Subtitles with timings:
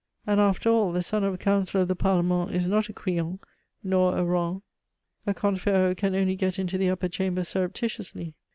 [0.25, 3.37] And, after all, the son of a Councillor of the Parlement is not a Crillon
[3.83, 4.63] nor a Rohan.
[5.27, 8.33] A Comte Ferraud can only get into the Upper Chamber surreptitiously.